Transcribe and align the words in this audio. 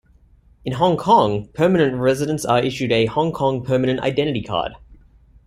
In 0.65 0.73
Hong 0.73 0.97
Kong, 0.97 1.49
permanent 1.53 1.95
residents 1.95 2.43
are 2.43 2.59
issued 2.63 2.91
a 2.91 3.05
Hong 3.05 3.31
Kong 3.31 3.63
Permanent 3.63 3.99
Identity 3.99 4.41
Card. 4.41 4.71